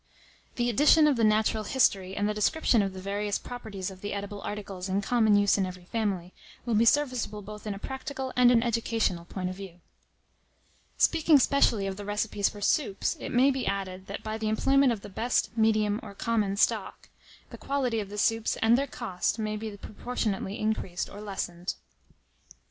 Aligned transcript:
_The 0.57 0.67
addition 0.67 1.05
of 1.05 1.15
the 1.15 1.23
natural 1.23 1.63
history, 1.63 2.15
and 2.15 2.27
the 2.27 2.33
description 2.33 2.81
of 2.81 2.93
the 2.93 3.01
various 3.03 3.37
properties 3.37 3.91
of 3.91 4.01
the 4.01 4.13
edible 4.13 4.41
articles 4.41 4.89
in 4.89 4.99
common 4.99 5.35
use 5.35 5.59
in 5.59 5.65
every 5.67 5.85
family, 5.85 6.33
will 6.65 6.73
be 6.73 6.85
serviceable 6.85 7.43
both 7.43 7.67
in 7.67 7.75
a 7.75 7.77
practical 7.77 8.33
and 8.35 8.49
an 8.49 8.63
educational 8.63 9.25
point 9.25 9.51
of 9.51 9.55
view._ 9.57 9.79
Speaking 10.97 11.37
specially 11.37 11.85
of 11.85 11.97
the 11.97 12.03
Recipes 12.13 12.49
for 12.49 12.61
Soups, 12.61 13.15
it 13.19 13.29
may 13.29 13.51
be 13.51 13.67
added, 13.67 14.07
that 14.07 14.23
by 14.23 14.39
the 14.39 14.49
employment 14.49 14.91
of 14.91 15.01
the 15.01 15.07
BEST, 15.07 15.55
MEDIUM, 15.55 15.99
or 16.01 16.15
COMMON 16.15 16.57
STOCK, 16.57 17.09
_the 17.51 17.59
quality 17.59 17.99
of 17.99 18.09
the 18.09 18.17
Soups 18.17 18.57
and 18.57 18.75
their 18.75 18.87
cost 18.87 19.37
may 19.37 19.55
be 19.55 19.77
proportionately 19.77 20.57
increased 20.57 21.09
or 21.11 21.21
lessened. 21.21 21.75